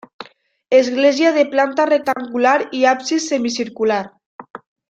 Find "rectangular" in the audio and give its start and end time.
1.91-2.57